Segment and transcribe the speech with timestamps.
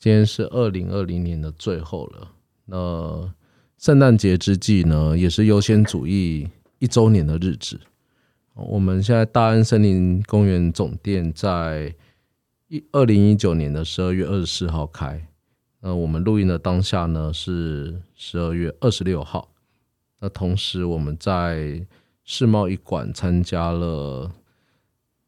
[0.00, 2.32] 今天是二零二零年的最后了。
[2.64, 3.30] 那
[3.76, 7.78] 圣诞节之际呢，也是优先主义一周年的日子。
[8.54, 11.94] 我们现在大安森林公园总店在
[12.68, 15.28] 一二零一九年的十二月二十四号开。
[15.80, 19.52] 那我们录音的当下呢是十二月二十六号。
[20.18, 21.86] 那同时我们在
[22.24, 24.32] 世贸一馆参加了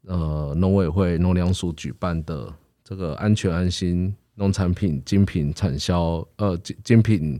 [0.07, 2.51] 呃农委会农粮署举办的
[2.83, 7.39] 这个安全安心农产品精品产销呃精精品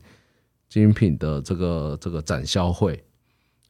[0.70, 3.04] 精品的这个这个展销会。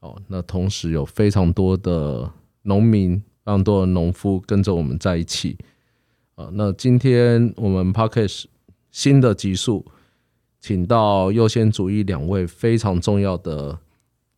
[0.02, 2.30] 哦，那同时有非常多的
[2.64, 5.58] 农民，非常多的农夫跟着我们在一起。
[6.36, 8.46] 啊，那今天我们 Parkes
[8.92, 9.86] 新的集数，
[10.60, 13.80] 请到优先主义两位非常重要的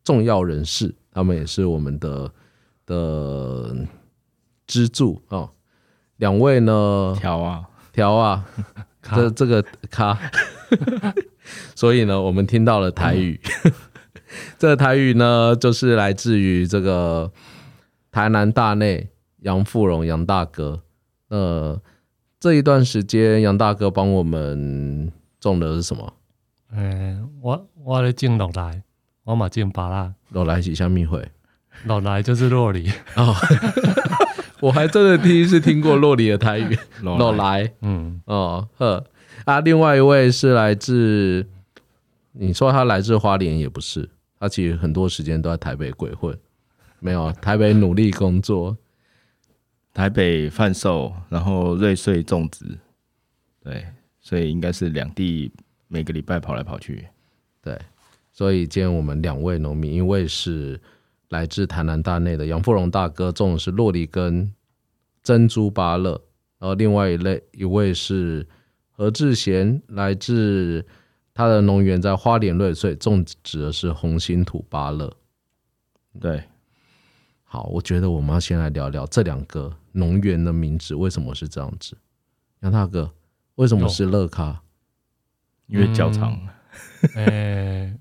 [0.04, 2.32] 重要人士，他们也是我们的
[2.86, 3.76] 的
[4.68, 5.50] 支柱啊。
[6.18, 8.46] 两位呢，调啊调啊，
[9.16, 10.20] 这这个卡，
[11.74, 13.40] 所以呢，我们听到了台语。
[14.60, 17.32] 这个台语呢，就是来自于这个
[18.12, 19.08] 台南大内
[19.44, 20.82] 杨富荣杨大哥。
[21.30, 21.82] 呃，
[22.38, 26.14] 这一段时间杨大哥帮我们种的是什么？
[26.74, 28.84] 嗯，我我咧种落来，
[29.24, 30.14] 我嘛种巴拉。
[30.32, 31.26] 落来是虾米会？
[31.86, 32.92] 落来就是洛梨。
[33.16, 33.34] 哦，
[34.60, 36.78] 我还真的第一次听过洛里的台语。
[37.04, 39.06] 落来，嗯，哦呵。
[39.46, 41.46] 啊，另外一位是来自，
[42.32, 44.10] 你说他来自花莲也不是。
[44.40, 46.38] 他其实很多时间都在台北鬼混，
[47.00, 48.76] 没有台北努力工作，
[49.94, 52.66] 台北贩售，然后瑞穗种植，
[53.64, 53.86] 对，
[54.20, 55.52] 所以应该是两地
[55.88, 57.08] 每个礼拜跑来跑去，
[57.62, 57.80] 对，
[58.32, 60.80] 所以今天我们两位农民，一位是
[61.30, 64.54] 来自台南大内的杨富荣大哥，种的是洛梨跟
[65.24, 66.12] 珍珠芭乐，
[66.60, 68.48] 然后另外一类一位是
[68.90, 70.86] 何志贤，来自。
[71.38, 75.14] 他的农园在花莲瑞穗种植的是红心土芭乐，
[76.18, 76.42] 对，
[77.44, 81.98] 好，我觉得我们要先来聊聊这两个农园的名字为什么是这样子。
[82.62, 83.12] 杨大哥，
[83.56, 84.62] 为什么是乐咖？
[85.68, 86.40] 因为较长，
[87.16, 87.94] 哎，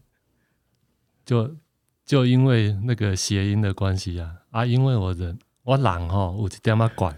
[1.27, 1.57] 就
[2.05, 7.17] 就因为那个谐音的关系啊啊，因为我人我懒吼，有一点啊管，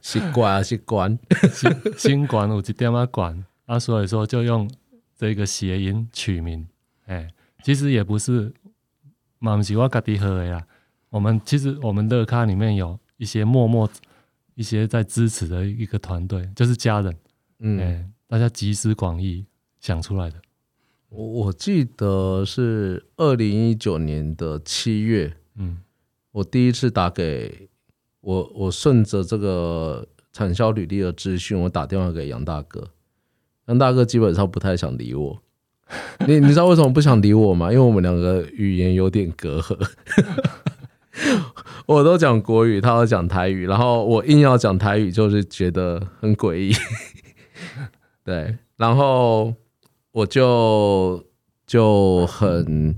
[0.00, 1.18] 习惯啊习惯，
[1.52, 3.44] 新新管有一点啊管。
[3.64, 4.68] 啊，所以说就用
[5.16, 6.66] 这个谐音取名，
[7.06, 7.32] 哎，
[7.62, 8.52] 其实也不是，
[9.38, 10.66] 嘛不是我家己喝的啦。
[11.10, 13.88] 我们其实我们乐咖里面有一些默默
[14.56, 17.16] 一些在支持的一个团队，就是家人，
[17.60, 19.46] 嗯，大家集思广益
[19.80, 20.42] 想出来的。
[21.14, 25.76] 我我记得是二零一九年的七月，嗯，
[26.32, 27.68] 我第一次打给
[28.22, 32.88] 我，我顺着这个产销履历的资讯，我打电话给杨大哥。
[33.66, 35.38] 杨大哥基本上不太想理我，
[36.26, 37.70] 你你知道为什么不想理我吗？
[37.70, 39.76] 因为我们两个语言有点隔阂，
[41.84, 46.72] 我都讲国语，他要讲台语，然后我硬要讲台语，就是觉得很诡异。
[48.24, 49.54] 对，然后
[50.12, 51.24] 我就
[51.66, 52.94] 就很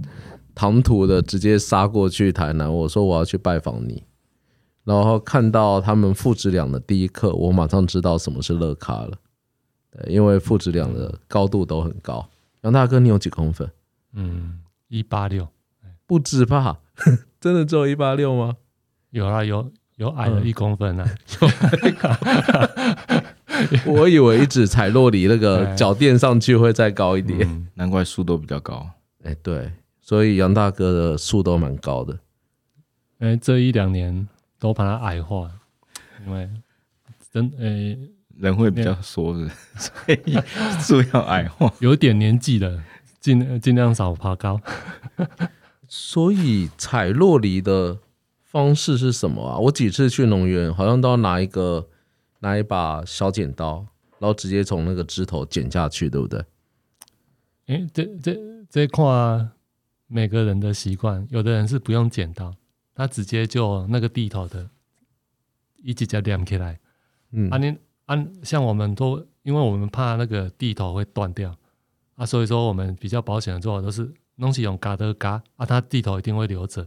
[0.55, 4.05] 唐突的直接杀过去台南，我说我要去拜访你，
[4.85, 9.19] 然后看到他们父子俩的第一刻，我马上知道什么是乐咖了。
[10.09, 12.29] 因为父子俩的高度都很高。
[12.63, 13.71] 杨大哥，你有几公分？
[14.13, 14.59] 嗯，
[14.89, 15.47] 一八六，
[16.05, 16.81] 不止吧？
[17.41, 18.57] 真的只有一八六吗？
[19.11, 21.07] 有啊，有有矮了一公分啊。
[23.87, 28.91] 我以为一直踩落里那个脚垫上去会再高一点，难怪树都比较高。
[29.23, 32.19] 哎，对，所以杨大哥的树都蛮高的。
[33.19, 34.29] 哎，这一两年
[34.59, 35.51] 都把它矮化，
[36.27, 36.49] 因为
[37.33, 37.97] 真哎。
[38.37, 39.49] 人会比较缩的，
[39.79, 40.37] 所以
[40.81, 41.73] 树要矮化。
[41.79, 42.83] 有点年纪的，
[43.21, 44.61] 尽尽量少爬高。
[45.87, 47.99] 所以采落梨的
[48.43, 49.57] 方式是什么啊？
[49.59, 51.87] 我几次去农园，好像都要拿一个
[52.44, 53.79] 拿一把小剪刀，
[54.19, 56.44] 然后直接从那个枝头剪下去，对不对？
[57.67, 58.38] 哎，这这
[58.69, 59.49] 这块
[60.06, 62.55] 每个人的习惯，有的人是不用剪刀，
[62.94, 64.69] 他直接就那个地头的，
[65.82, 66.79] 一直接连起来。
[67.32, 67.75] 嗯，啊你。
[68.06, 71.56] 啊，像我们都，因为我们怕那个地头会断掉
[72.17, 76.87] 啊，所以说我们比较保险的做法都是弄起用嘎的嘎啊，它地头一定会留着。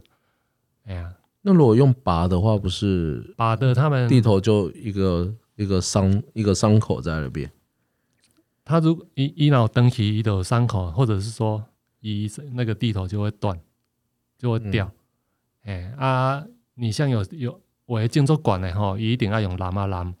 [0.84, 1.12] 哎呀，
[1.42, 7.50] 那如果用拔的话，不是拔的，他们地头就一个一个伤一个伤口在那边。
[8.64, 11.64] 他如一一脑登起一有伤口，或者是说
[12.00, 13.58] 一那个地头就会断，
[14.38, 14.90] 就会掉。
[15.64, 16.44] 哎啊，
[16.74, 20.14] 你像有有我建筑管的吼，一定要用蓝啊蓝。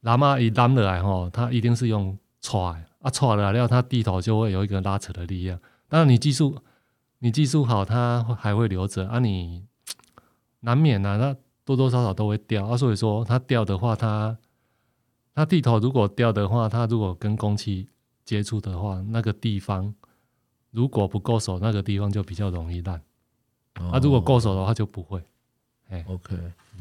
[0.00, 2.60] 拉嘛一拉了来吼，它一定是用踹
[3.00, 5.60] 啊踹了然后它地头就会有一个拉扯的力量。
[5.88, 6.56] 当然你技术
[7.18, 9.64] 你技术好，它还会留着啊，你
[10.60, 12.76] 难免啊，那多多少少都会掉啊。
[12.76, 14.38] 所以说它掉的话，它
[15.36, 17.86] 它地头如果掉的话，它如果跟空气
[18.24, 19.94] 接触的话，那个地方
[20.70, 23.02] 如果不够手，那个地方就比较容易烂。
[23.74, 25.22] 啊，如果够手的话就不会。
[25.90, 26.34] 哎，OK。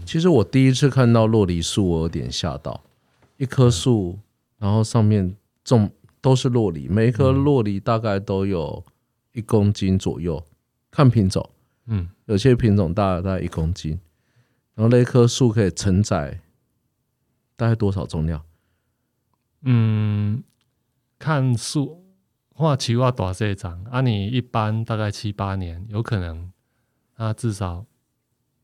[0.05, 2.81] 其实我第一次看到洛梨树，我有点吓到。
[3.35, 4.17] 一棵树，
[4.57, 5.35] 然后上面
[5.65, 5.91] 种
[6.21, 8.81] 都是洛梨，每一棵洛梨大概都有
[9.33, 10.41] 一公斤左右，
[10.89, 11.49] 看品种。
[11.87, 13.99] 嗯，有些品种大大概一公斤。
[14.75, 16.39] 然后那棵树可以承载
[17.55, 18.43] 大概多少重量？
[19.61, 20.43] 嗯，
[21.17, 22.03] 看树
[22.53, 24.01] 话期望多少长啊？
[24.01, 26.51] 你一般大概七八年，有可能
[27.15, 27.85] 它至少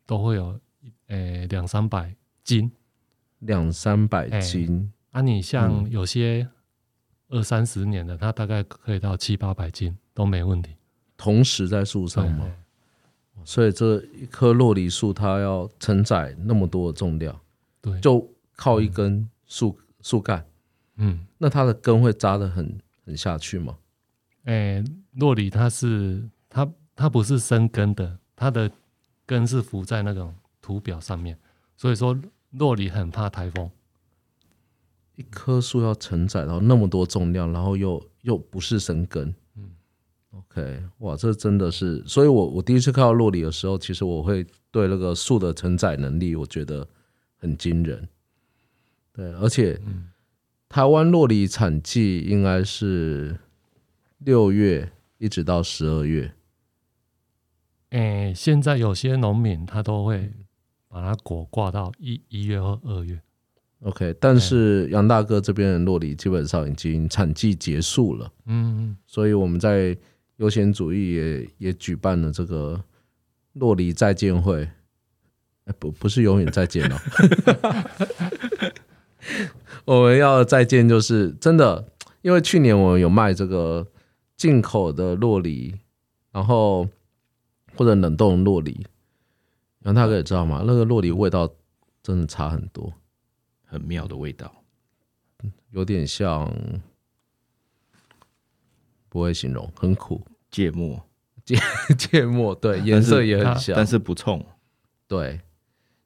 [0.05, 0.59] 都会有
[1.07, 2.71] 诶两三百斤，
[3.39, 4.91] 两三百斤。
[5.11, 6.47] 啊，你像有些
[7.29, 10.75] 二三十年的，它大概可以到七八百斤都没问题。
[11.17, 12.49] 同时在树上吗？
[13.43, 17.39] 所以这一棵洛梨树，它要承载那么多的重量，
[17.81, 20.45] 对，就靠一根树树干。
[20.97, 23.75] 嗯，那它的根会扎的很很下去吗？
[24.43, 28.71] 哎，洛里它是它它不是生根的，它的
[29.25, 30.31] 根是浮在那种
[30.61, 31.35] 土表上面，
[31.75, 32.15] 所以说
[32.51, 33.67] 洛里很怕台风。
[35.15, 39.33] 一棵树要承载到那么多重量，然后又又不是生根。
[39.55, 39.71] 嗯
[40.31, 46.87] OK，哇，这真的是，所以我我第一次看到洛里的时候，其实我会对那个树的承载能力，我觉得
[47.37, 48.07] 很惊人。
[49.13, 49.79] 对，而且
[50.69, 53.39] 台湾洛里产季应该是
[54.19, 56.33] 六月一直到十二月。
[57.89, 60.31] 哎，现在有些农民他都会
[60.87, 63.21] 把它果挂到一一月或二月。
[63.81, 68.31] OK，但是杨大哥这边的洛里基本上已经产季结束了。
[68.45, 69.97] 嗯，所以我们在。
[70.37, 72.83] 优先主义也也举办了这个
[73.53, 74.67] 洛梨再见会，
[75.65, 76.99] 哎，不不是永远再见了，
[79.85, 81.87] 我们要再见就是真的，
[82.21, 83.87] 因为去年我们有卖这个
[84.37, 85.79] 进口的洛梨，
[86.31, 86.87] 然后
[87.75, 88.85] 或者冷冻洛梨，
[89.79, 90.63] 然后大哥也知道吗？
[90.65, 91.49] 那个洛梨味道
[92.01, 92.93] 真的差很多，
[93.65, 94.51] 很妙的味道，
[95.71, 96.51] 有点像。
[99.13, 101.05] 不会形容，很苦，芥末，
[101.43, 101.59] 芥
[101.97, 104.41] 芥末，对，颜色也很像，但是不冲，
[105.05, 105.41] 对。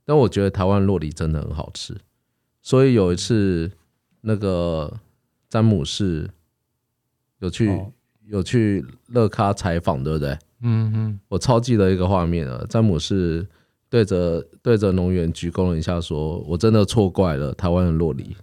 [0.04, 1.95] 但我觉得台湾洛梨真的很好吃，
[2.66, 3.72] 所以有一次
[4.22, 4.92] 那个
[5.48, 6.28] 詹姆士
[7.38, 7.80] 有去
[8.26, 10.36] 有去乐咖采访，对不对？
[10.62, 13.48] 嗯嗯，我超记得一个画面啊，詹姆士
[13.88, 18.36] 对着对着农园鞠躬了一下，说我真的错怪了台湾的洛梨，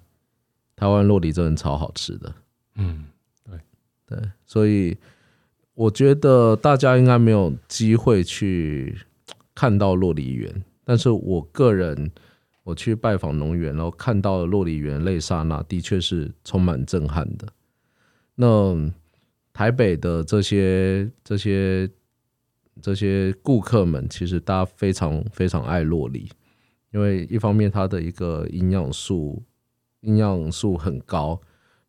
[0.76, 2.32] 台湾洛梨真的超好吃的，
[2.76, 3.04] 嗯。
[3.44, 3.58] 对
[4.06, 4.96] 对，所以
[5.74, 8.96] 我觉得大家应该没有机会去
[9.52, 12.12] 看到洛梨园，但是我个人
[12.62, 17.46] 我去拜访农园，然后看到洛梨园那刹那，的确是充满震撼的。
[18.34, 18.90] 那
[19.52, 21.88] 台北的这些这些
[22.80, 26.30] 这些顾客们，其实大家非常非常爱洛梨，
[26.92, 29.42] 因为一方面它的一个营养素
[30.00, 31.40] 营养素很高。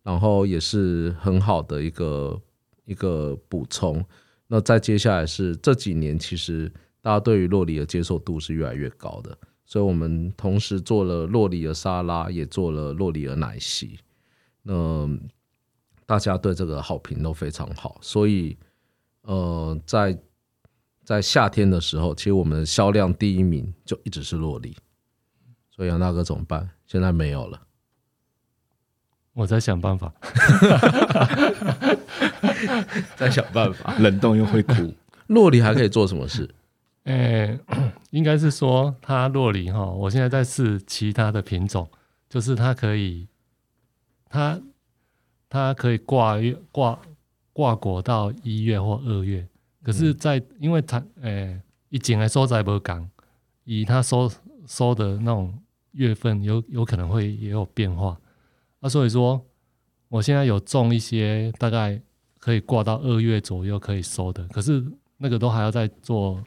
[0.04, 2.42] 然后也是很好的一个
[2.84, 4.04] 一个补充。
[4.48, 6.70] 那再接下来是这几年，其实
[7.02, 13.98] 大家对于洛梨的接受度是越来越高的，所以我们同时做了洛里的沙拉，也做了洛里的奶昔。
[14.62, 15.10] 那
[16.06, 18.58] 大家对这个好评都非常好，所以
[19.22, 20.18] 呃，在
[21.04, 24.76] 在夏天的时候，其实我们的销量第一名就一直是洛丽。
[25.72, 26.70] 所以杨大哥怎么办？
[26.86, 27.60] 现在没有了。
[29.34, 30.14] 我在想办法，
[33.18, 33.96] 在想办法。
[33.98, 34.94] 冷冻又会哭，
[35.26, 36.48] 洛丽还可以做什么事？
[37.04, 37.60] 诶，
[38.12, 41.90] 应该是说它洛梨哈，我现在在试其他的品种，
[42.30, 43.28] 就是它可以，
[44.30, 44.62] 它
[45.50, 47.00] 它可以挂月挂
[47.52, 49.48] 挂果到一月或二月，
[49.84, 53.10] 可是，在因为它诶，一进来收在不港，
[53.66, 54.32] 以它收
[54.66, 55.54] 收的那种
[55.92, 58.18] 月份，有有可能会也有变化。
[58.80, 59.46] 那所以说，
[60.08, 62.02] 我现在有种一些大概
[62.40, 64.84] 可以挂到二月左右可以收的，可是
[65.18, 66.44] 那个都还要再做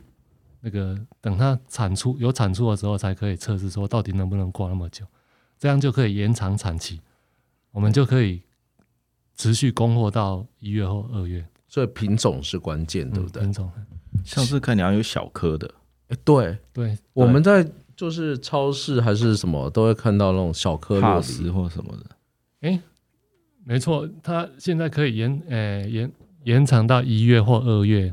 [0.67, 5.07] 那个，等它产出有产出的时候才可以测试说到底能不能挂那么久，
[5.57, 7.01] 这样就可以延长产期，
[7.71, 8.43] 我们就可以
[9.37, 11.47] 持续供货到一月或二月。
[11.69, 13.43] 所以品种是关键，对不对？
[13.43, 13.71] 品种，
[14.25, 15.73] 上次看你要有小颗的，
[16.09, 22.07] 哎，对对，我们在就是超市还是什么都会看到那种小颗洛帕斯梨，或什么的，
[22.63, 22.81] 哎，
[23.63, 28.13] 没错，它现在可以延诶延延长到一月或二月，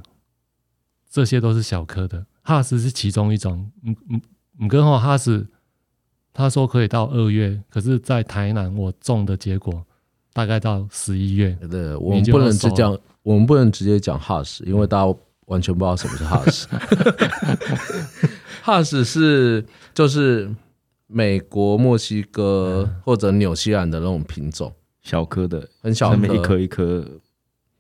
[1.10, 2.28] 这些都是小颗的。
[2.44, 4.22] 哈斯是其中一种，嗯嗯，
[4.60, 5.48] 嗯，跟后哈斯
[6.34, 9.84] 他说可以到二月，可是，在台南我种的结果
[10.34, 11.58] 大概到十一月。
[11.72, 16.68] 对，我们不能只讲，我们不能直接讲哈斯，因为大家完全不知道什么是哈斯。
[18.62, 20.54] 哈斯是就是
[21.08, 27.06] 美国、墨西哥或者纽西兰的那种品种，小颗的，很小一颗一颗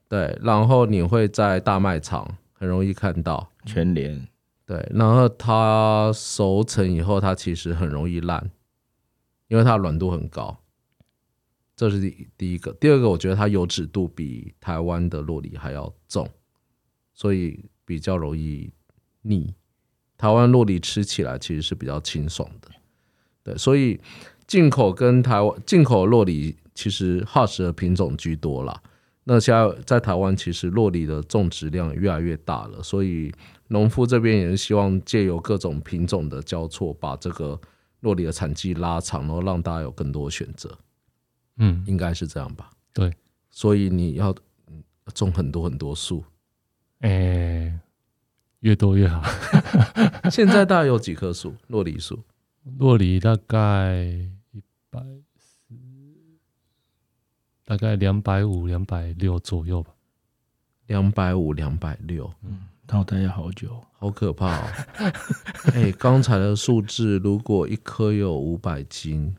[0.08, 3.50] 对，然后你会在大卖场很容易看到。
[3.66, 4.28] 全联，
[4.74, 8.50] 对，然后它熟成以后，它其实很容易烂，
[9.48, 10.64] 因为它软度很高。
[11.76, 16.28] 这是第第一个，第二个，我觉得它油脂度比台湾的洛梨还要重，
[17.14, 18.74] 所以比较容易
[19.22, 19.54] 腻。
[20.18, 22.70] 台湾洛梨吃起来其实是比较清爽的，
[23.44, 24.02] 对，所以
[24.48, 28.82] 进口跟台湾进口洛梨其实哈什的品种居多啦。
[29.26, 33.32] 那现在在台湾，其实洛梨的种植量越来越大了，所以
[33.68, 37.60] 农夫这边也是希望借由各种品种的交错，把这个
[38.02, 40.78] 洛梨的产季拉长，然后让大家有更多选择。
[41.58, 42.70] 嗯，应该是这样吧？
[42.94, 43.14] 对，
[43.50, 44.36] 所以你要
[44.68, 46.24] 嗯种很多很多树。
[47.00, 47.80] 诶，
[48.60, 49.24] 越多越好。
[50.30, 51.56] 现在大概有几棵树？
[51.68, 52.24] 洛梨树
[52.78, 54.06] 洛梨大概
[54.52, 55.02] 一百
[55.38, 55.76] 四，
[57.66, 59.92] 大概两百五、两百六左右吧。
[60.88, 62.30] 两百五、两百六，
[62.90, 64.64] 脑袋要好久，好可怕哦！
[65.74, 69.36] 哎、刚才的数字，如果一颗有五百斤，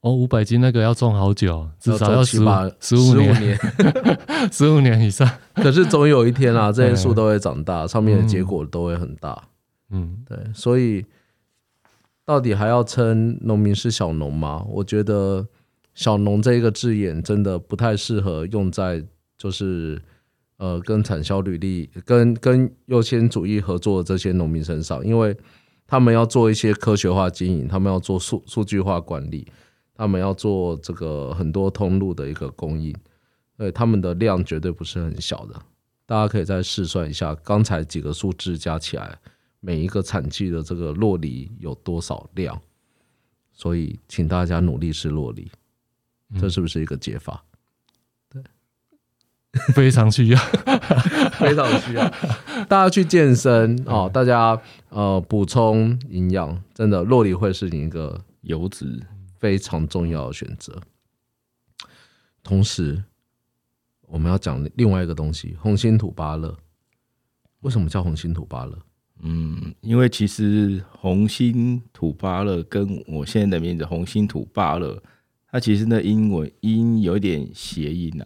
[0.00, 3.58] 哦，五百斤那个要种好久，至少要要十码十五年，年。
[4.50, 5.30] 十五年以上。
[5.54, 9.48] 可是总有一天啊， 这些树都会长大，上面的结果都会很大。
[9.90, 11.04] 嗯，对，所以
[12.24, 14.64] 到底还要称农民是小农吗？
[14.68, 15.46] 我觉得
[15.94, 19.04] “小农”这一个字眼真的不太适合用在
[19.36, 20.00] 就是
[20.60, 25.34] 呃跟产销履历、跟跟优先主义合作的这些农民身上，因为
[25.86, 29.46] 他们要做一些科学化经营，他们要做数数据化管理，
[29.94, 32.94] 他们要做这个很多通路的一个供应，
[33.56, 35.60] 对他们的量绝对不是很小的。
[36.04, 39.18] 大家可以再试算一下，刚才几个数字加起来。
[39.62, 42.58] 每一个产季的这个洛梨有多少量，
[43.52, 45.50] 所以请大家努力吃洛梨，
[46.40, 47.44] 这是不是一个解法？
[49.74, 50.40] 非常需要。
[51.40, 52.06] 非常需要
[52.68, 59.00] 大家去健身哦，大家呃补充营养，真的洛梨会是你一个油脂
[59.38, 60.78] 非常重要的选择。
[62.42, 63.02] 同时，
[64.02, 66.54] 我们要讲另外一个东西——红心土芭乐。
[67.60, 68.78] 为什么叫红心土芭乐？
[69.22, 75.02] 嗯，因为其实红心土芭乐跟我现在的名字红心土芭乐，
[75.50, 78.24] 它其实那英文音有一点谐音呐、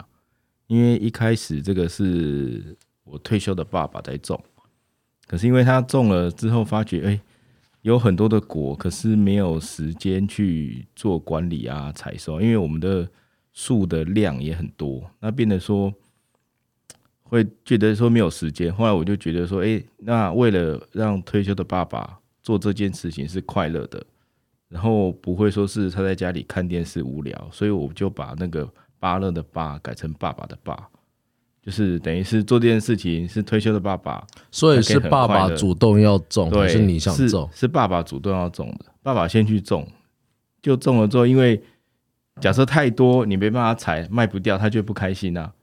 [0.66, 4.42] 因为一开始这个是我退休的爸爸在种，
[5.26, 7.20] 可是因为他种了之后发觉，哎、
[7.82, 13.08] 有很多的果，可是没有时间去做管理啊、采收，因为我们的
[13.52, 15.92] 树的量也很多，那变得说
[17.22, 18.74] 会觉得说没有时间。
[18.74, 24.04] 后来我就觉得说，哎、那为了让退休的爸爸做这件事情是快乐的，
[24.68, 28.68] 然后不会说是他在家里看电视无聊，所以我就把那个
[29.04, 30.88] 芭乐的芭改成爸爸的爸，
[31.62, 37.46] 就是等于是做这件事情是退休的爸爸，所以是爸爸主动要种，还对，是你想种？
[37.52, 39.86] 是爸爸主动要种的，爸爸先去种，
[40.62, 41.62] 就种了之后，因为
[42.40, 45.52] 假设太多你没办法采，卖不掉，他就不开心啊。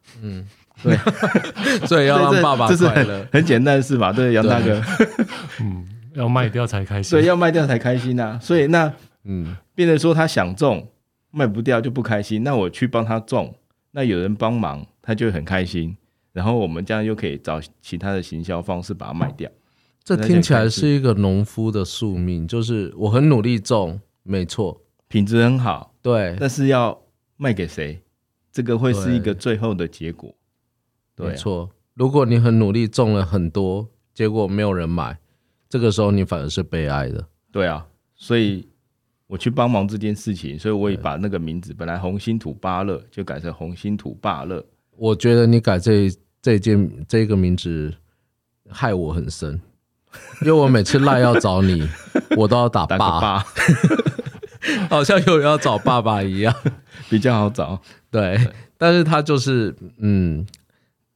[1.87, 3.41] 所以要这让爸爸快乐很。
[3.41, 4.79] 很简单的事嘛，对，杨大哥，
[5.61, 7.25] 嗯，要卖掉才开心所以。
[7.25, 8.37] 要卖掉才开心啊。
[8.39, 8.93] 所以那
[9.23, 10.87] 嗯，变成说他想种
[11.31, 13.55] 卖不掉就不开心，那我去帮他种，
[13.91, 15.97] 那有人帮忙他就很开心，
[16.33, 19.49] 然后我们这样又可以找其他的行销方式把它卖掉。
[20.03, 27.01] 这听起来是一个农夫的宿命，就是我很努力种，没错，品质很好，对，但是要
[27.37, 28.01] 卖给谁，
[28.51, 30.33] 这个会是一个最后的结果。
[31.15, 31.69] 对啊、没错。
[31.93, 35.19] 如果你很努力种了很多，结果没有人买，
[35.69, 37.27] 这个时候你反而是悲哀的。
[37.51, 37.85] 对啊，
[38.15, 38.67] 所以
[39.31, 44.61] 我去帮忙这件事情，所以我也把那个名字本来红星土巴乐就改成红星土巴乐。
[44.97, 46.11] 我觉得你改这
[46.41, 47.93] 这件这个名字
[48.69, 49.57] 害我很深，
[50.41, 51.87] 因为我每次赖要找你，
[52.35, 53.45] 我都要打爸，爸
[54.89, 56.53] 好像有人要找爸爸一样。
[57.09, 58.37] 比较好找，对，
[58.77, 60.45] 但是他就是嗯，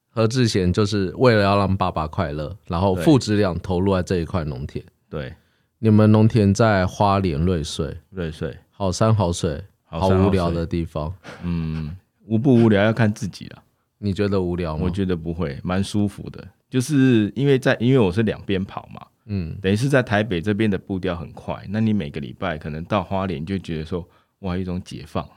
[0.09, 4.83] 何志贤就是为了要让爸爸快乐，然后对父子俩投入在这一块农田。
[5.09, 5.33] 对，
[5.79, 11.13] 你们农田在花莲瑞穗，瑞穗好山好水，好山无聊的地方，
[11.43, 13.61] 嗯，无不无聊要看自己了。
[13.97, 14.83] 你觉得无聊吗？
[14.83, 16.47] 我觉得不会，蛮舒服的。
[16.69, 24.07] 就是因为在因为我是两边跑嘛，嗯等于是在台北这边的步调很快，那你每个礼拜可能到花莲就觉得说，
[24.39, 25.27] 哇，一种解放，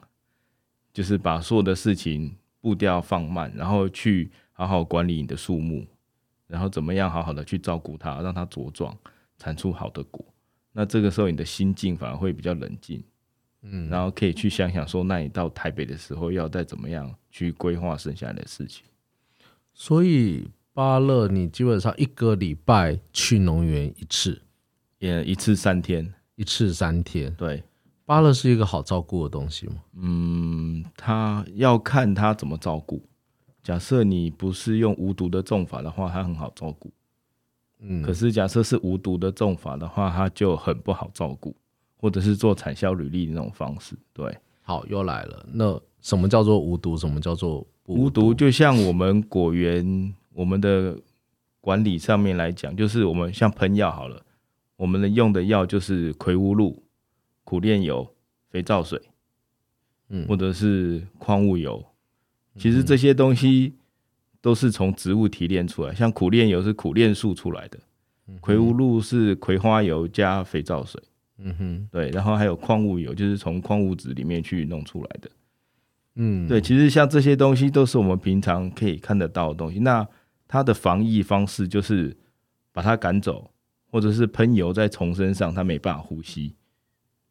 [0.92, 5.87] 就是把所有的事情步调放慢，然后去好好管理你的树木，
[6.47, 8.97] 然后怎么样好好的去照顾它，让它茁壮，
[9.38, 10.25] 产出好的果。
[10.73, 13.02] 那这个时候你的心境反而会比较冷静，
[13.62, 18.85] 嗯，然后可以去想想说，那你到台北的时候要再怎么样去规划剩下来的事情。
[19.73, 24.40] 所以巴勒你基本上一个礼拜去农园一次，
[24.99, 27.35] 也一次三天，一次三天。
[27.35, 27.62] 对，
[28.04, 29.75] 巴勒是一个好照顾的东西吗？
[29.97, 33.02] 嗯，他要看他怎么照顾。
[33.62, 36.90] 假设你不是用无毒的种法的话，它很好照顾。
[37.80, 41.54] 嗯，可是假设是无毒的种法的话，它就很不好照顾，
[41.97, 43.97] 或者是做产销履历的那种方式。
[44.12, 45.47] 对，好又来了。
[45.52, 46.97] 那什么叫做无毒？
[46.97, 50.99] 什么叫做无毒就像我们果园我们的
[51.61, 54.23] 管理上面来讲，就是我们像喷药好了，
[54.76, 56.82] 我们的用的药就是葵乌露、
[57.44, 58.14] 苦楝油、
[58.50, 59.00] 肥皂水，
[60.08, 61.85] 嗯或者是矿物油。
[62.56, 63.75] 其实这些东西
[64.40, 67.78] 都是从植物提炼出来，像苦楝油是苦楝树出来的，
[68.40, 71.02] 葵乌露是葵花油加肥皂水，
[71.38, 75.30] 嗯哼，对，然后还有矿物油，就是从矿物质里面去弄出来的。
[76.16, 79.78] 嗯，对，其实像这些东西都是我们平常可以看得到的东西。
[79.78, 80.07] 那
[80.47, 82.16] 它的防疫方式就是
[82.73, 83.50] 把它赶走，
[83.90, 86.54] 或者是喷油在虫身上，它没办法呼吸。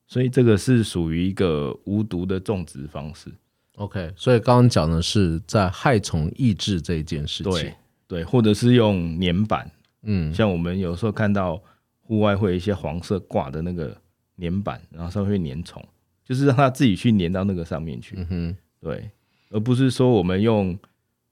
[0.07, 3.29] 所以这个是属于一个无毒的种植方式。
[3.77, 7.51] OK，所以刚刚讲的是在害虫抑制这一件事情。
[7.51, 7.75] 对，
[8.07, 11.61] 对，或者是用粘板，嗯，像我们有时候看到
[12.01, 13.95] 户外会有一些黄色挂的那个
[14.39, 15.83] 粘板，然后上面会粘虫，
[16.25, 18.15] 就是让它自己去粘到那个上面去。
[18.17, 19.11] 嗯哼，对，
[19.51, 20.77] 而不是说我们用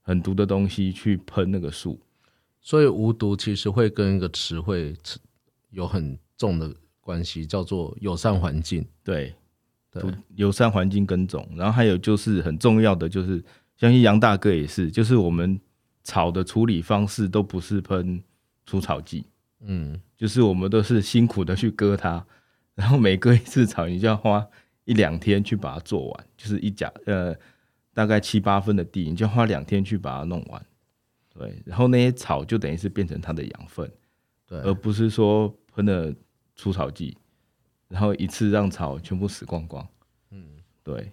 [0.00, 1.98] 很毒的东西去喷那个树。
[2.60, 4.92] 所以无毒其实会跟一个词汇
[5.70, 8.84] 有很重的关系，叫做友善环境。
[9.04, 9.34] 对，对
[10.00, 13.44] 土友善环境耕种，然后还有就是很重要的就是，
[13.76, 15.60] 相信杨大哥也是，就是我们
[16.02, 18.22] 草的处理方式都不是喷
[18.64, 19.26] 除草剂，
[19.60, 20.00] 嗯。
[20.16, 22.24] 就是我们都是辛苦的去割它，
[22.74, 24.42] 然后每割一次草，你就要花
[24.86, 27.36] 一两天去把它做完，就是一甲呃
[27.92, 30.66] 大概七八分的地，你就要花两天去把它弄完。
[31.28, 33.92] 对，然后那些草就等于是变成它的养分，
[34.46, 36.10] 对，而不是说喷了
[36.54, 37.14] 除草剂，
[37.88, 39.86] 然后一次让草全部死光光。
[40.30, 40.44] 嗯，
[40.82, 41.12] 对，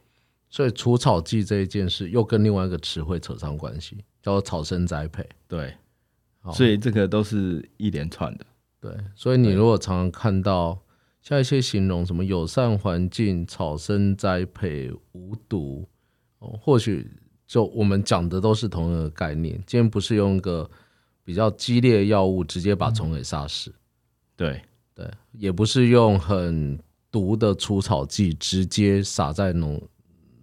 [0.49, 5.27] 所以除草剂这一件事又跟另外一个词汇扯上关系，叫做草生栽培。
[5.47, 5.73] 对，
[6.41, 8.45] 好所以这个都是一连串的。
[8.79, 10.77] 对，所以你如果常常看到
[11.21, 15.87] 像一些形容什么友善环境、草生栽培、无毒，
[16.39, 17.09] 哦，或许
[17.47, 19.55] 就我们讲的都是同一个概念。
[19.65, 20.69] 今天不是用一个
[21.23, 23.73] 比较激烈的药物直接把虫给杀死，
[24.35, 24.61] 对，
[24.95, 26.79] 对，也不是用很
[27.11, 29.81] 毒的除草剂直接撒在农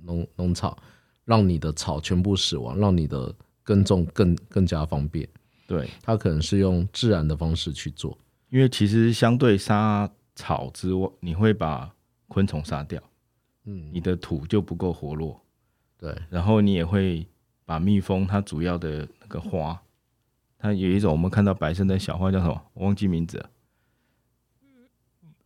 [0.02, 0.76] 农农场，
[1.24, 5.28] 让你的草全部死亡，让你的耕种更更加方便。
[5.66, 8.18] 对，它可能是用自然的方式去做。
[8.48, 11.94] 因为其实相对杀草之外，你会把
[12.26, 13.00] 昆虫杀掉，
[13.66, 15.40] 嗯，你的土就不够活络，
[15.96, 17.24] 对，然后你也会
[17.64, 19.80] 把蜜蜂它主要的那个花，
[20.58, 22.60] 它有一种我们看到白色的小花叫什么？
[22.74, 23.50] 我忘记名字了，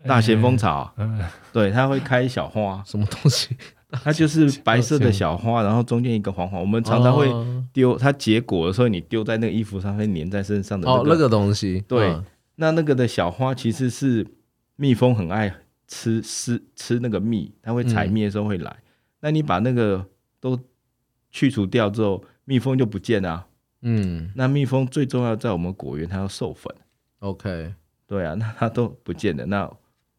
[0.06, 1.18] 大咸丰草，嗯，
[1.52, 3.56] 对，它会开小花，什么东西？
[4.02, 6.60] 它就是白色的小花，然后中间一个黄黄。
[6.60, 11.14] 我们常常会哦丢它结果的时候，你丢在那个衣服上，会粘在身上的哦，那个。
[11.14, 12.24] 那个东西，对嗯
[12.56, 14.26] 那那个的小花其实是
[14.76, 15.54] 蜜蜂很爱
[15.86, 18.76] 吃吃吃那个蜜，它会采蜜的时候会来。
[19.20, 20.04] 那你把那个
[20.40, 20.58] 都
[21.30, 23.46] 去除掉之后，蜜蜂就不见了啊、
[23.82, 26.74] 嗯那蜜蜂最重要在我们果园，它要授粉。
[27.20, 27.72] ，OK，
[28.06, 29.70] 对啊，那它都不见了，那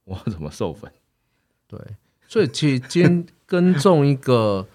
[0.05, 0.91] 我怎么授粉？
[1.67, 1.79] 对，
[2.27, 4.67] 所以其实今天耕种一个，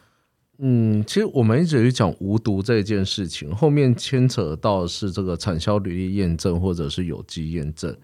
[0.59, 7.97] 嗯，其实我们一直去讲无毒这件事情，后面牵扯到是这个产销履历验证或者是有机验证。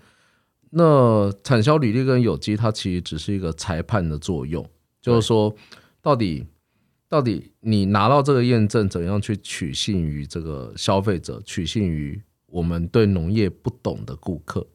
[0.70, 4.68] 那产销履历跟有机，它其实只是一个裁判的作用，
[5.00, 5.54] 就是说，
[6.02, 6.44] 到底
[7.08, 14.66] 到底你拿到这个验证，怎样去取信于这个消费者，取信于我们对农业不懂的顾客。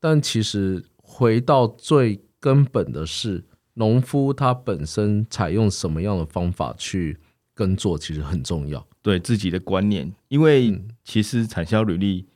[0.00, 7.16] 但其实回到最根本的是，农夫他本身采用什么样的方法去
[7.54, 8.84] 耕作，其实很重要。
[9.00, 12.26] 对自己的观念，因为嗯其实产销履历，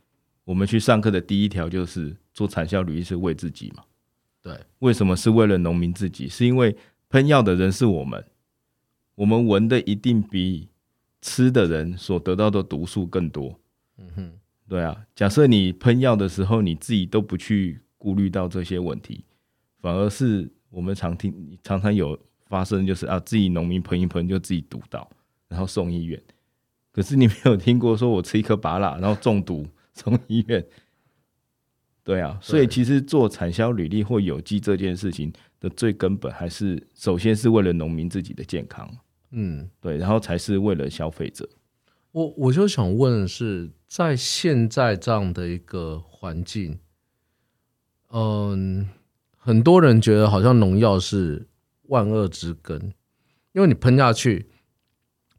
[0.44, 3.82] 我们去上课的第一条就是做产销履历是为自己嘛？
[4.40, 6.28] 对，为什么是为了农民自己？
[6.28, 6.76] 是因为
[7.08, 8.24] 喷药的人是我们，
[9.16, 10.68] 我们闻的一定比
[11.20, 13.58] 吃的人所得到的毒素更多。
[13.98, 14.32] 嗯哼，
[14.68, 19.22] 对啊，假设你喷药的时候，你自己都不去顾虑到这些问题，
[19.82, 25.06] 反而是我们常听常常有发生，就是啊，自己农民喷一喷就自己毒到，
[25.48, 26.18] 然后送医院。
[26.90, 30.64] 可是你没有听过说我吃一颗拔蜡然后中毒送医院？
[32.02, 38.90] 对啊，所以其实做产销履历或有机这件事情的最根本，还是首先是为了农民自己的健康，
[39.32, 41.46] 嗯，对，然后才是为了消费者。
[42.12, 46.80] 我我就想问的是，在现在这样的一个环境，
[48.12, 48.88] 嗯，
[49.36, 51.46] 很多人觉得好像农药是
[51.88, 52.92] 万恶之根，
[53.52, 54.50] 因为你喷下去，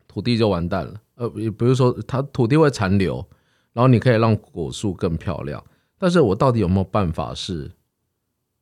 [0.07, 1.01] 土地就完蛋了。
[1.15, 3.25] 呃，也不是说它土地会残留，
[3.73, 5.63] 然后你可以让果树更漂亮。
[5.97, 7.71] 但是我到底有没有办法是，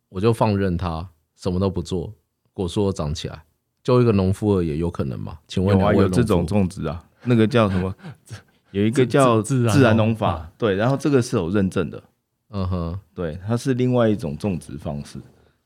[0.09, 2.13] 我就放任它什么都不做，
[2.51, 3.43] 果树都长起来？
[3.81, 5.39] 就一个农夫而已，有可能吗？
[5.47, 7.95] 请问有啊，有这种种植啊，那个叫什么？
[8.71, 12.03] 有一个叫自自然农法，对，然后这个是有认证的，
[12.49, 12.99] 嗯哼。
[13.13, 15.19] 对，它是另外一种种植方式。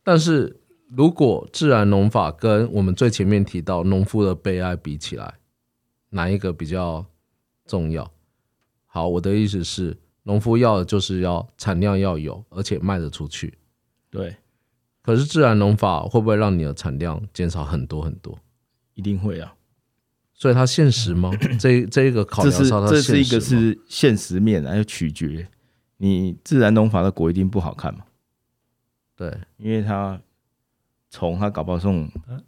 [0.04, 5.36] 但是如果自然农法跟我们最前面提到农夫的悲哀比起来，
[6.10, 7.06] 哪一个比较
[7.65, 8.12] 重要？
[8.86, 13.58] 好，我的意思是，农夫要的就是要产量要有，而且卖得出去。
[14.12, 14.36] 对，
[15.02, 18.38] 可是自然农法会不会让你的产量减少很多很多？
[18.93, 19.56] 一定会啊。
[20.36, 21.32] 所以它现实吗？
[21.60, 25.48] 这这一个考这是量上，它这是一个是现实面，还有取决
[26.06, 28.04] 你自然农法的果一定不好看嘛，
[29.16, 30.20] 对，因为它
[31.10, 32.44] 虫它搞不好是用嗯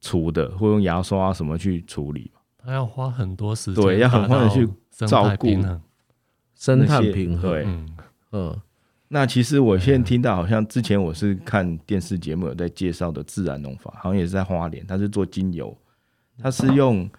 [0.00, 2.40] 除的，或用牙刷什么去处理嘛。
[2.56, 5.82] 他要花很多时间，对要很快的去照顾态平衡。
[6.54, 7.50] 生态平衡。
[7.50, 7.96] 对嗯，
[8.30, 8.60] 嗯
[9.08, 15.76] 那其实我现在听到，好像之前我是看电视节目有在介绍的自然农法，好像也是在花莲，它是做精油，
[16.38, 17.10] 它是用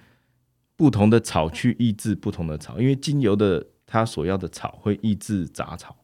[0.77, 5.97] 不同的草去抑制不同的草，因为精油的它所要的草会抑制杂草，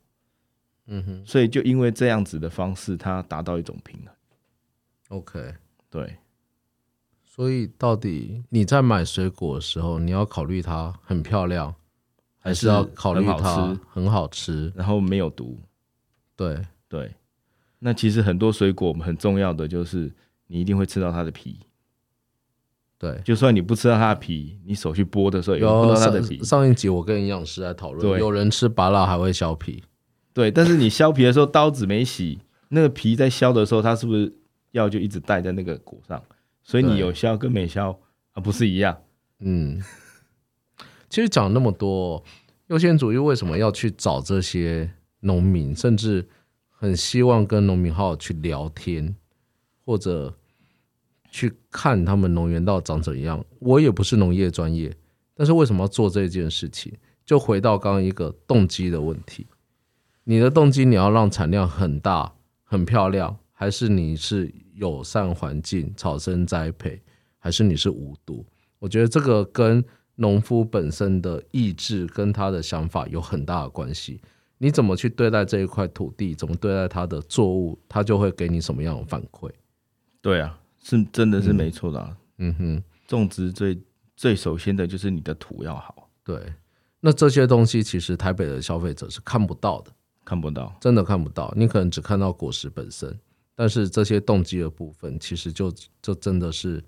[0.88, 5.18] 嗯哼所以就因为这样子的方式，它达到一种平衡。
[5.18, 5.56] ，OK。
[5.90, 6.18] 对，
[7.24, 11.74] 所以到底你在买水果的时候，你要考虑它很漂亮，
[12.40, 14.70] 还是要考虑它很好吃？
[14.76, 15.58] 然后没有毒。
[16.36, 17.16] 对，对，
[17.80, 20.14] 那其实很多水果很重要的就是
[20.48, 21.62] 你一定会吃到它的皮，
[22.98, 23.20] 对。
[23.24, 26.46] 就算你不吃到它的皮，你手去剥的时候也会碰有到它的皮上。
[26.46, 29.84] 上一集我跟营养师在讨论，有人吃拔辣还会削皮，
[30.34, 34.34] 对，但是你削皮的时候刀子没洗，那个皮在削的时候，它是不是
[34.72, 36.22] 药就一直带在那个果上？
[36.64, 37.98] 所以你有削跟没削
[38.34, 38.98] 啊，不是一样？
[39.40, 39.82] 嗯。
[41.10, 42.22] 其实讲那么多，
[42.68, 46.28] 优先主义为什么要去找这些农民，甚至
[46.70, 49.16] 很希望跟农民好好去聊天，
[49.86, 50.38] 或者
[51.30, 53.44] 去看他们农园到长怎样？
[53.60, 54.96] 我也不是农业专业，
[55.36, 56.94] 但是为什么要做这件事情？
[57.26, 59.46] 就回到刚刚一个动机的问题，
[60.24, 67.02] 你的动机你要让产量很大、很漂亮，还是你是友善环境、草生栽培，
[67.38, 68.46] 还是你是无毒？
[68.80, 69.84] 我觉得这个跟
[70.16, 74.22] 农夫本身的意志跟他的想法有很大的关系。
[74.60, 79.48] 你怎么去对待这一块土地，怎么对待它的作物，它就会给你什么样的反馈。
[80.20, 82.18] 对啊，是真的是没错的、啊。
[82.38, 83.78] 嗯哼，种植最
[84.16, 86.54] 最首先的就是你的土要好，对。
[87.02, 89.92] 那这些东西其实台北的消费者是看不到的，
[90.24, 90.74] 看不到。
[90.80, 91.54] 真的看不到。
[91.58, 93.20] 你可能只看到果实本身，
[93.54, 96.82] 但是这些动机的部分，其实就就真的是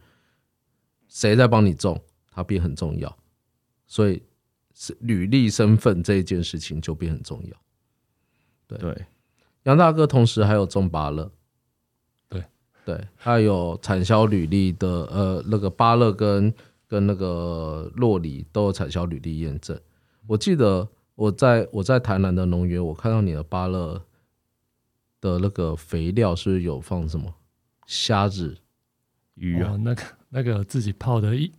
[1.09, 3.13] 谁在帮你种，它变很重要。
[3.85, 4.23] 所以
[4.73, 8.77] 是履历身份这一件事情就变很重要。
[8.77, 9.05] 对，
[9.63, 11.31] 杨大哥同时还有种芭乐，
[12.89, 16.53] 对对，他有产销履历的，呃，那个巴乐跟
[16.87, 19.79] 跟那个洛里都有产销履历验证。
[20.27, 24.01] 我记得我在我在台南的农园，我看到你的巴乐
[25.21, 27.33] 的那个肥料是不是有放什么
[27.85, 28.57] 虾子？
[29.35, 31.51] 鱼啊，哦，那个那个自己泡的益，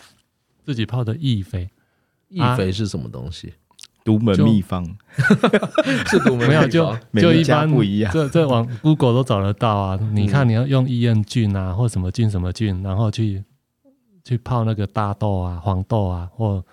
[0.64, 1.68] 自己泡的益肥，
[2.28, 3.52] 益肥是什么东西？
[4.04, 4.84] 独门秘方，
[6.06, 8.12] 是独门没有就秘方每一家就一般不一样。
[8.12, 9.98] 这这往 Google 都找得到啊。
[10.12, 13.44] 你看你要用益燕菌啊，或什么菌什么菌，然后去
[14.24, 16.64] 去泡那个大豆啊、黄豆啊或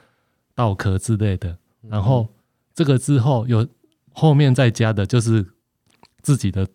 [0.56, 1.58] 稻壳之类的，
[1.90, 2.28] 然后
[2.74, 3.68] 这个之后有
[4.14, 5.46] 后面再加的就是
[6.22, 6.66] 自己的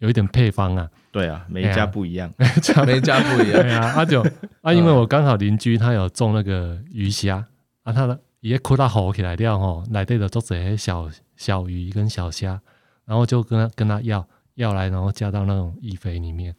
[0.00, 2.32] 有一点配方啊，对啊，每一家不一样。
[2.84, 3.62] 每一家不一样。
[3.62, 4.22] 对啊，阿九
[4.60, 7.46] 啊，因为我刚好邻居他有种那个鱼虾
[7.84, 12.60] 啊，他的伊个扩大好起来了吼，内底就做些小小鱼跟小虾，
[13.06, 16.54] 然后就跟他跟他要要来，然后加到那种易肥里面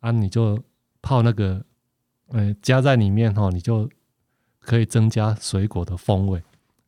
[0.00, 0.60] 啊，你就
[1.00, 1.64] 泡那个，
[2.30, 3.88] 呃，加在里面吼，你就
[4.58, 6.42] 可以增加水果的风味。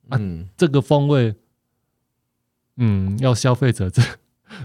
[0.08, 1.32] 啊嗯，这个风味，
[2.78, 4.02] 嗯，要消费者这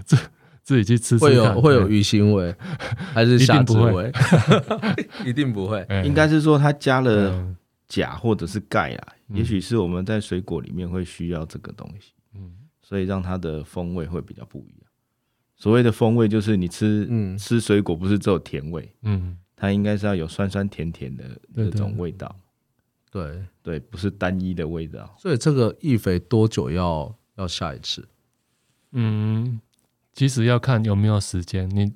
[0.04, 0.16] 这
[0.64, 1.24] 自己去吃吃
[1.60, 2.52] 会有鱼腥味，
[3.14, 4.12] 还是虾汁一定不会味？
[5.26, 5.80] 一定不会。
[5.88, 7.56] 哎应该是说它加了嗯
[7.90, 14.90] 钾或者是钙啊，嗯也许是我们在水果里面会需要这个东西，嗯所以让它的风味会比较不一样。
[15.56, 22.34] 所谓的风味就是你吃嗯吃水果不是只有甜味，嗯，它应该是要有酸酸甜甜的那种味道，
[23.10, 25.14] 对，对，不是单一的味道。
[25.18, 28.08] 所以这个易肥多久要要下一次？
[28.92, 29.60] 嗯，
[30.14, 31.68] 其实要看有没有时间。
[31.68, 31.92] 你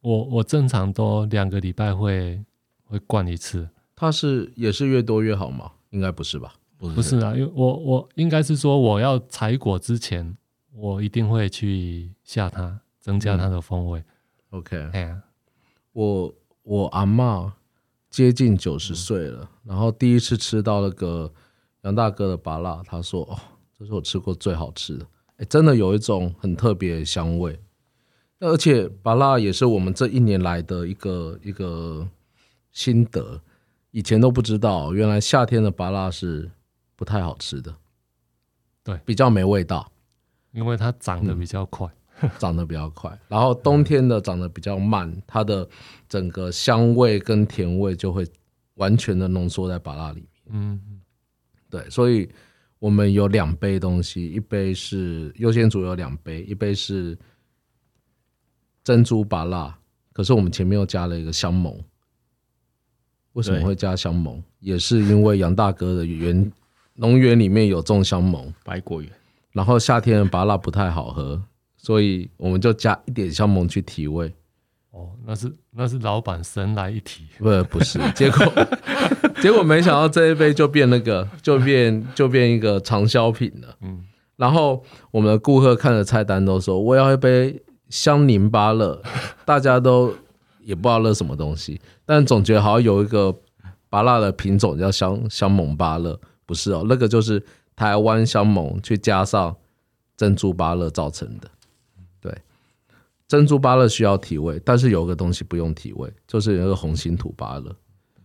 [0.00, 2.44] 我我正常都两个礼拜会
[2.84, 5.72] 会灌一次，它是也是越多越好吗？
[5.90, 6.54] 应该不是吧？
[6.78, 10.36] 不是不是啊，因为我我应该是说我要采果之前，
[10.74, 14.04] 我一定会去下它，增加它的风味。
[14.50, 15.22] OK，哎呀，
[15.92, 17.50] 我我阿嬷
[18.10, 21.32] 接近九十岁了，然后第一次吃到那个
[21.82, 23.38] 杨大哥的拔辣，他说：“哦，
[23.78, 25.06] 这是我吃过最好吃的，
[25.38, 27.58] 哎，真的有一种很特别的香味。
[28.38, 32.06] 而且拔辣也是我们这一年来的一个一个
[32.70, 33.40] 心得，
[33.96, 36.50] 以前都不知道，原来夏天的芭辣是
[36.96, 37.74] 不太好吃的，
[38.84, 39.90] 对比较没味道。”
[40.52, 41.90] 因为它长嗯得比较快。
[42.38, 45.68] 长得比较快，然后冬天的长得比较慢，它的
[46.08, 48.26] 整个香味跟甜味就会
[48.76, 50.42] 完全的浓缩在芭辣里面。
[50.48, 50.80] 嗯，
[51.68, 52.26] 对，所以
[52.78, 57.18] 我们有两杯东西，一杯是优先组有两杯，一杯是
[58.82, 59.78] 珍珠芭辣，
[60.14, 61.78] 可是我们前面又加了一个香檬。
[63.36, 64.40] 为什么对会加香檬？
[64.60, 66.50] 也是因为杨大哥的园
[66.94, 69.10] 农园里面有种香檬，白果园，
[69.52, 71.40] 然后夏天的芭辣不太好喝，
[71.76, 74.32] 所以我们就加一点香檬去提味。
[74.90, 77.24] 哦，那是那是老板神来一提。
[77.38, 78.66] 不，不是，结果
[79.42, 83.76] 结果没想到这一杯就变那个，就变就变一个畅销品了。
[83.82, 84.02] 嗯，
[84.36, 89.02] 然后我们的顾客看着菜单都说我要一杯香柠芭乐，
[89.44, 90.14] 大家都
[90.66, 93.32] 也不知道那什么东西，但总觉得好像有一个
[93.88, 97.40] 芭乐的品种叫香香檬芭乐，不是哦，那个就是
[97.76, 99.56] 台湾香檬去加上
[100.16, 101.48] 珍珠芭乐造成的。
[102.20, 102.36] 对，
[103.28, 107.74] 珍珠芭乐需要提味，但是有个东西不用提味，就是有一个红心土芭乐。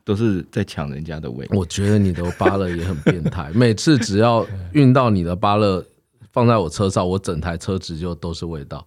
[0.04, 1.48] 都是在抢人家的味。
[1.52, 5.86] 我觉得你的芭乐也很变态， 每次只要运到你的芭乐
[6.32, 8.84] 放在我车上，我整台车子就都是味道，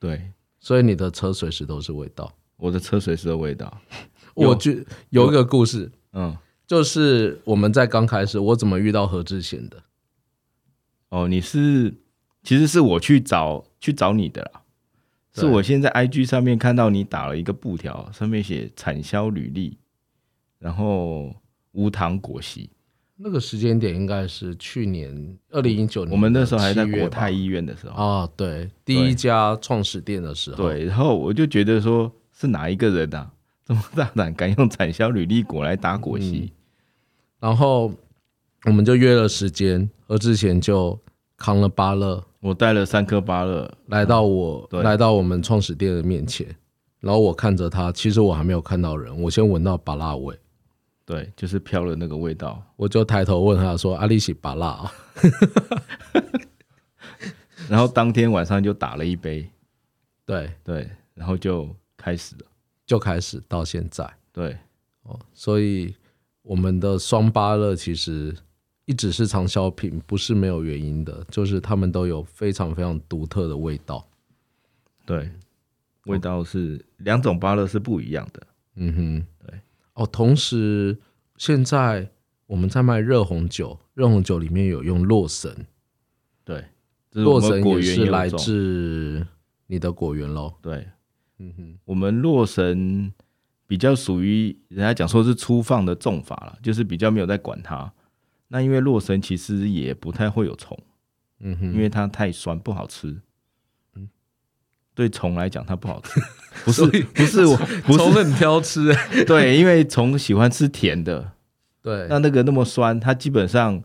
[0.00, 0.20] 对，
[0.58, 2.30] 所以你的车随时都是味道。
[2.58, 3.80] 我的车水时的味道。
[4.34, 9.82] 我觉有一个故事，嗯，就是我们在刚开始，我怎么遇到何志贤的？
[11.08, 11.94] 哦，你是
[12.42, 14.62] 其实是我去找去找你的啦，
[15.32, 19.78] 是我先在 IG 上面看到你打了一个布条，上面写产销履历，
[20.58, 21.34] 然后
[21.72, 22.70] 无糖果昔。
[23.16, 33.30] 那个时间点应该是去年二零一九年，我们那时候还在7月吧国泰医院的时候，啊，对，第一家创始店的时候，对，然后我就觉得说是哪一个人啊，
[33.66, 36.52] 这么大胆敢用产销履历果来打果昔？
[37.40, 37.92] 然后
[38.64, 40.98] 我们就约了时间，何志贤就
[41.36, 42.24] 扛了芭乐。
[42.40, 44.80] 我带了三颗芭乐，来到我、对。
[44.84, 46.46] 来到我们创始店的面前，
[47.00, 50.38] 然后我看着他，其实我还没有看到人，我先闻到芭辣味，
[51.04, 52.62] 对，就是飘了那个味道。
[52.76, 54.92] 我就抬头问他说：“阿丽喜巴辣啊？
[57.68, 59.48] 然后当天晚上就打了一杯，？”
[60.24, 61.68] 对，对，然后就
[62.08, 62.44] 开始的，
[62.86, 64.56] 就开始到现在对，
[65.02, 65.94] 哦，所以
[66.42, 68.34] 我们的双芭乐其实
[68.86, 74.08] 一直是畅销品，不是没有原因的，就是他们都有非常非常独特的味道。
[75.04, 75.30] 对，
[76.06, 78.46] 味道是两种芭乐是不一样的。
[78.76, 79.60] 嗯哼，对。
[79.92, 80.96] 哦，同时
[81.36, 82.08] 现在
[82.46, 85.66] 我们在卖热红酒，热红酒里面有用洛神，
[86.44, 86.64] 对，
[87.12, 89.26] 洛神也是来自
[89.66, 90.54] 你的果园喽。
[90.62, 90.88] 对，
[91.38, 93.12] 嗯哼，我们洛神
[93.66, 97.92] 比较属于人家讲说是粗放的种法了，就是比较没有在管它。
[98.48, 100.78] 那因为洛神其实也不太会有虫，
[101.40, 103.20] 嗯哼，因为它太酸不好吃。
[104.94, 106.20] 对虫来讲它不好吃，
[106.66, 108.90] 不是不是我 不虫是很挑吃。
[108.90, 111.34] 哎、 对，因为虫喜欢吃甜的，
[111.80, 113.80] 对，那那个那么酸，它基本上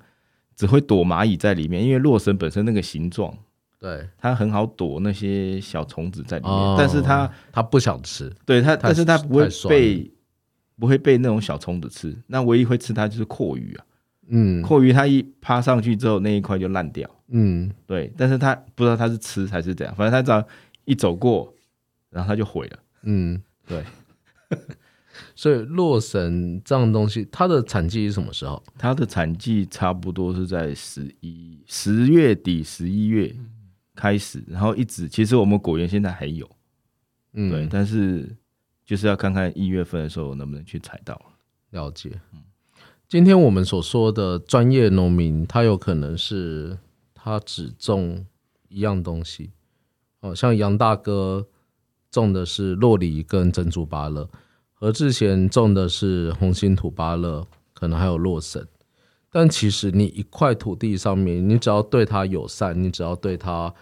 [0.55, 3.37] 只会躲蚂蚁在里面，因为洛神本身那个形状，
[3.83, 6.77] 对，它很好躲那些小虫子在里面，哦。
[6.79, 10.09] 但是它它不想吃，对它，但是它不会被
[10.79, 13.85] 不会被那种小虫子吃，那唯一会吃它就是蛞蝓啊，
[14.29, 14.61] 嗯。
[14.61, 17.09] 阔鱼它一趴上去之后，那一块就烂掉。
[17.27, 20.47] 嗯，对，但是它不知道它是吃还是怎样，反正它只要
[20.85, 21.53] 一走过，
[22.09, 22.79] 然后它就毁了。
[23.01, 23.83] 嗯，对，
[25.35, 28.63] 所以洛神这样东西，它的产季是什么时候？
[28.77, 33.35] 它的产季差不多是在十一十月底、十一月
[33.95, 36.49] 开始，然后一直其实我们果园现在还有，
[37.33, 38.35] 嗯，对，但是
[38.85, 41.19] 就是要看看一月份的时候能不能去采到。
[41.71, 42.19] 了解。
[43.07, 46.77] 今天我们所说的专业农民，他有可能是
[47.13, 48.25] 他只种
[48.69, 49.51] 一样东西，
[50.21, 51.47] 哦，像杨大哥
[52.09, 54.27] 种的是洛梨跟珍珠芭乐，
[54.73, 58.67] 何志贤种的是红心土芭乐，可能还有洛神。
[59.33, 63.73] 但其实你一块土地上面，你只要对它友善，你只要对它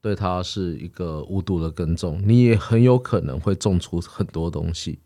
[0.00, 4.98] 对它是一个无毒的耕种，你也很有可能会种出很多东西。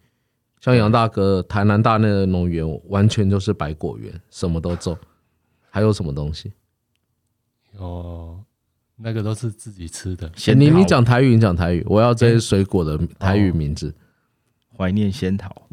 [0.60, 4.96] 像杨大哥台南大内的农园，完全就是百果园，什么都种。
[5.68, 6.52] 还有什么东西？
[7.76, 8.40] 哦，
[8.96, 10.30] 那个都是自己吃的。
[10.56, 13.92] 你你讲台语，你讲台语，我要这些水果的台语名字。
[14.76, 15.66] 怀念仙桃，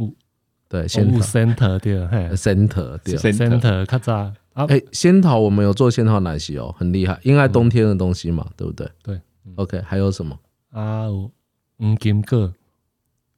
[0.82, 2.30] 对，仙物桃 center 对，嘿。
[2.36, 3.16] center 对。
[3.16, 4.14] ，center 较早。
[4.54, 8.90] 啊，哎，仙桃我们有做仙桃奶昔哦，很厉害，应该冬天的东西嘛，对不对？
[9.04, 9.20] 对。
[9.56, 10.38] OK，还有什么？
[10.72, 11.32] 啊有
[11.78, 12.54] 黄金果，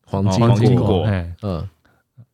[0.06, 1.06] 黄金果，果。
[1.06, 1.68] 嘿，嗯，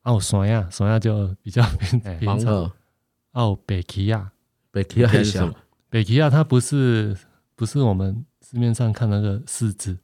[0.04, 2.63] 啊有酸呀，酸呀就比较平平芒常。
[3.34, 4.32] 啊有北奇亚，
[4.72, 5.54] 北皮还小是什么，？
[5.89, 7.16] 北奇亚它不是
[7.56, 9.98] 不是我们市面上看那个柿子，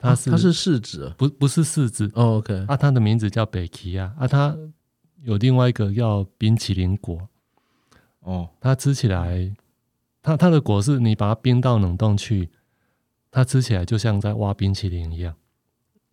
[0.00, 1.14] 它是它是柿子。
[1.18, 2.10] 不不是柿子。
[2.14, 2.76] 哦，OK，啊？
[2.76, 4.56] 它的名字叫北奇亚啊，它
[5.22, 7.28] 有另外一个叫冰淇淋果，
[8.20, 9.54] 哦，它吃起来，
[10.22, 12.48] 它它的果是你把它冰到冷冻去，
[13.30, 15.34] 它吃起来就像在挖冰淇淋一样。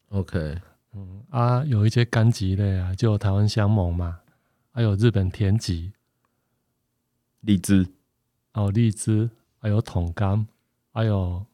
[0.10, 0.60] OK，
[0.93, 4.19] 嗯啊，有一些柑橘类啊，就有台湾香檬嘛，
[4.71, 5.93] 还有日本甜橘，
[7.39, 7.88] 荔枝，
[8.52, 10.45] 还有荔枝，还有桶柑，
[10.91, 11.45] 还有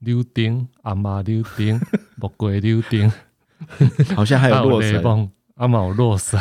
[0.00, 1.80] 柳丁、阿妈柳丁、
[2.16, 3.10] 木瓜柳丁，
[4.14, 5.02] 好像还有洛神，
[5.56, 6.38] 阿嘛有洛神，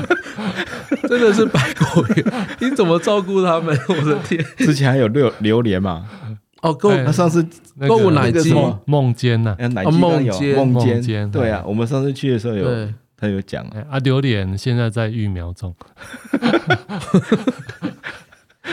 [1.08, 2.24] 真的是百果园，
[2.60, 3.76] 你怎么照顾他们？
[3.88, 4.44] 我的天！
[4.58, 6.08] 之前还有榴榴莲嘛，
[6.62, 7.44] 哦，够哎他上次
[7.76, 8.54] 那购奶鸡
[8.86, 9.56] 梦间呐，
[9.90, 15.74] 梦间梦梦间，对啊，我们上次去的时候有，他有讲啊，榴莲现在在育苗中，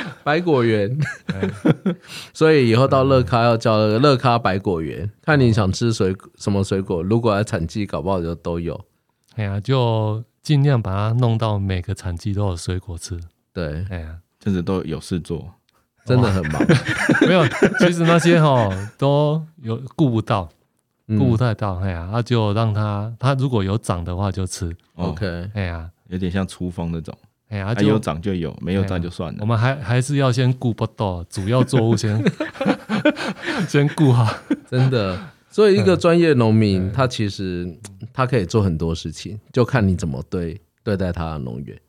[0.24, 0.98] 百果园，
[1.34, 1.50] 哎。
[2.34, 8.80] 所以以后到乐咖要叫乐咖百果园，看你想吃水什么水果，如果要产季，搞不好就都有。
[9.36, 13.20] 哎呀，就尽量把它弄到每个产季都有水果吃。
[13.54, 15.54] 对，哎呀，真的都有事做。
[16.06, 16.62] 真的很忙。
[17.28, 17.46] 没有，
[17.80, 20.48] 其实那些哈都有顾不到，
[21.08, 21.20] 嗯。
[21.20, 27.14] 顾不太到，哎呀，那就让它，它如果有长的话就吃，哦 OK，哎呀，有点像厨房那种，
[27.50, 29.38] 哎呀，它有涨就有，没有涨就算了。
[29.42, 32.22] 我们还还是要先顾不到，主要作物先
[33.70, 34.28] 先顾好，
[34.70, 35.18] 真的。
[35.50, 37.74] 所以一个专业农民，嗯他其实
[38.14, 41.80] 他可以做很多事情，就看你怎么对对待他的农园。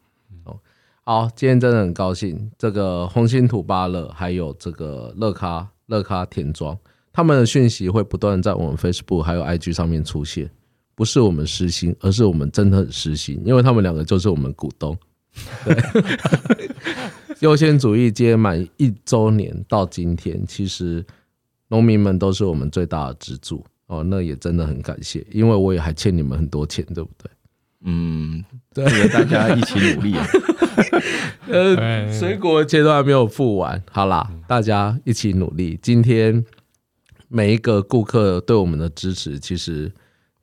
[0.45, 0.57] 哦，
[1.03, 6.79] 好，今天真的很高兴，这个红心土巴乐还有这个乐咖乐咖田庄，
[7.13, 10.49] 他们的讯息会不断在我们 Facebook 还有 IG 上面出现，
[10.95, 14.97] 不是我们失心，而是我们真的很失心，因为他们两个就是我们股东。
[15.65, 16.71] 对，
[17.41, 21.05] 优先主义接满一周年到今天，其实
[21.69, 27.31] 农民们都是我们最大的支柱哦，那也真的很感谢，因为我也还欠你们很多钱，对不对？
[27.85, 30.27] 嗯，对大家一起努力啊。
[31.47, 35.79] 呃，哎水果钱都还没有付完，好啦，大家一起努力。
[35.81, 36.45] 今天
[37.29, 39.91] 每一个顾客对我们的支持，其实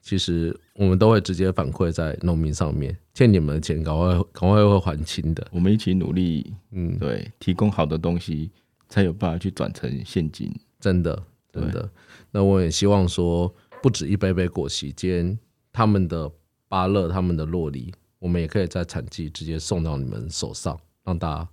[0.02, 5.48] 其实我们都会直接反馈在农民上面，欠你们的钱，赶快赶快会还清的。
[5.52, 8.52] 我们一起努力，嗯，对，提供好的东西，
[8.90, 10.54] 才有办法去转成现金。
[10.80, 11.90] 真的真的。
[12.32, 15.40] 那我也希望说，不止一杯杯果昔，今天
[15.72, 16.30] 他们的
[16.68, 21.50] 芭乐、他们的洛梨，我们也可以在产季直接送到你们手上，让大家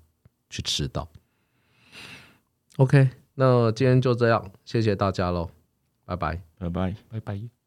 [0.51, 1.09] 去吃到。
[2.79, 5.49] OK，那今天就这样，谢谢大家喽，
[6.05, 6.43] 拜拜。
[6.59, 6.97] 拜拜。
[7.09, 7.62] 拜拜。